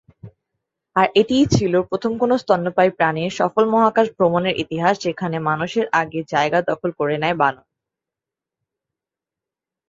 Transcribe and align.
আর 0.95 1.07
এটিই 1.15 1.45
ছিলো 1.51 1.79
প্রথম 1.83 2.11
কোন 2.17 2.31
স্তন্যপায়ী 2.37 2.89
প্রাণীর 2.89 3.31
সফল 3.31 3.63
মহাকাশ 3.65 4.07
ভ্রমনের 4.17 4.55
ইতিহাস, 4.55 4.95
যেখানে 5.01 5.37
মানুষের 5.39 5.85
আগে 5.91 6.19
যায়গা 6.27 6.59
দখল 6.61 6.89
করে 6.99 7.15
নেয় 7.17 7.37
বানর। 7.37 7.65